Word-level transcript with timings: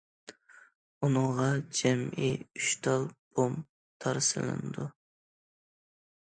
ئۇنىڭغا 1.07 1.49
جەمئىي 1.79 2.31
ئۈچ 2.61 2.71
تال 2.87 3.05
بوم 3.37 3.59
تار 4.07 4.21
سېلىنىدۇ. 4.29 4.89